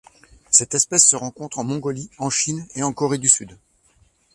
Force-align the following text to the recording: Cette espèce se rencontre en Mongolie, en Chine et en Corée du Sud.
Cette 0.49 0.73
espèce 0.73 1.05
se 1.05 1.15
rencontre 1.15 1.59
en 1.59 1.63
Mongolie, 1.63 2.09
en 2.17 2.31
Chine 2.31 2.65
et 2.73 2.81
en 2.81 2.91
Corée 2.91 3.19
du 3.19 3.29
Sud. 3.29 3.55